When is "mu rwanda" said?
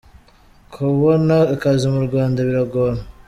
1.93-2.39